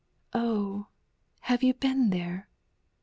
[0.33, 0.87] Oh!
[1.41, 2.49] have you been there?